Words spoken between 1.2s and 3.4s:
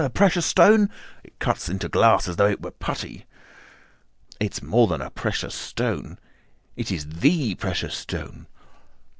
It cuts into glass as though it were putty."